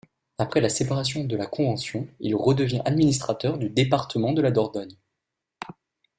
Après 0.39 0.61
la 0.61 0.69
séparation 0.69 1.25
de 1.25 1.35
la 1.37 1.45
Convention, 1.45 2.07
il 2.21 2.33
redevient 2.35 2.81
administrateur 2.85 3.59
du 3.59 3.69
département 3.69 4.33
de 4.33 4.41
la 4.41 4.49
Dordogne. 4.49 4.97